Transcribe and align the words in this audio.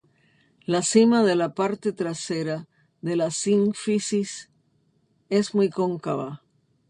La 0.65 0.81
cima 0.81 1.21
de 1.23 1.35
la 1.35 1.53
parte 1.53 1.91
trasera 1.93 2.65
de 3.01 3.15
la 3.15 3.29
sínfisis 3.29 4.49
es 5.29 5.53
muy 5.53 5.69
cóncava. 5.69 6.41